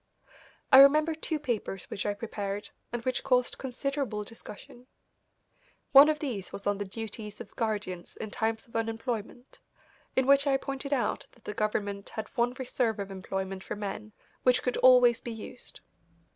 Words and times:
I 0.71 0.79
remember 0.79 1.13
two 1.13 1.37
papers 1.37 1.85
which 1.91 2.07
I 2.07 2.15
prepared 2.15 2.71
and 2.91 3.05
which 3.05 3.23
caused 3.23 3.59
considerable 3.59 4.23
discussion. 4.23 4.87
One 5.91 6.09
of 6.09 6.17
these 6.17 6.51
was 6.51 6.65
on 6.65 6.79
the 6.79 6.85
Duties 6.85 7.39
of 7.39 7.55
Guardians 7.55 8.17
in 8.17 8.31
Times 8.31 8.67
of 8.67 8.75
Unemployment, 8.75 9.59
in 10.15 10.25
which 10.25 10.47
I 10.47 10.57
pointed 10.57 10.91
out 10.91 11.27
that 11.33 11.43
the 11.43 11.53
government 11.53 12.09
had 12.09 12.29
one 12.29 12.55
reserve 12.57 12.97
of 12.97 13.11
employment 13.11 13.63
for 13.63 13.75
men 13.75 14.11
which 14.41 14.63
could 14.63 14.77
always 14.77 15.21
be 15.21 15.31
used. 15.33 15.81